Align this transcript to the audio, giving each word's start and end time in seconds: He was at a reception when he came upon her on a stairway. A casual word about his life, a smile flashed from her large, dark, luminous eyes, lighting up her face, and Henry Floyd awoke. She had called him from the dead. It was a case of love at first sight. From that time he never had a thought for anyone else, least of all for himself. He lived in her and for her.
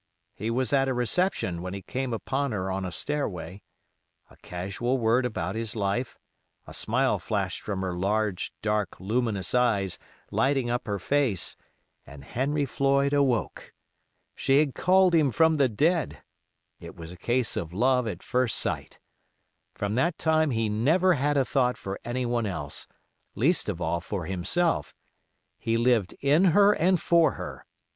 He 0.33 0.49
was 0.49 0.73
at 0.73 0.87
a 0.87 0.95
reception 0.95 1.61
when 1.61 1.75
he 1.75 1.83
came 1.83 2.11
upon 2.11 2.53
her 2.53 2.71
on 2.71 2.85
a 2.85 2.91
stairway. 2.91 3.61
A 4.31 4.35
casual 4.37 4.97
word 4.97 5.27
about 5.27 5.53
his 5.53 5.75
life, 5.75 6.17
a 6.65 6.73
smile 6.73 7.19
flashed 7.19 7.61
from 7.61 7.81
her 7.81 7.93
large, 7.93 8.51
dark, 8.63 8.99
luminous 8.99 9.53
eyes, 9.53 9.99
lighting 10.31 10.71
up 10.71 10.87
her 10.87 10.97
face, 10.97 11.55
and 12.03 12.23
Henry 12.23 12.65
Floyd 12.65 13.13
awoke. 13.13 13.73
She 14.33 14.57
had 14.57 14.73
called 14.73 15.13
him 15.13 15.29
from 15.29 15.57
the 15.57 15.69
dead. 15.69 16.23
It 16.79 16.95
was 16.95 17.11
a 17.11 17.15
case 17.15 17.55
of 17.55 17.71
love 17.71 18.07
at 18.07 18.23
first 18.23 18.57
sight. 18.57 18.97
From 19.75 19.93
that 19.93 20.17
time 20.17 20.49
he 20.49 20.67
never 20.67 21.13
had 21.13 21.37
a 21.37 21.45
thought 21.45 21.77
for 21.77 21.99
anyone 22.03 22.47
else, 22.47 22.87
least 23.35 23.69
of 23.69 23.79
all 23.79 24.01
for 24.01 24.25
himself. 24.25 24.95
He 25.59 25.77
lived 25.77 26.13
in 26.21 26.45
her 26.45 26.73
and 26.73 26.99
for 26.99 27.33
her. 27.33 27.67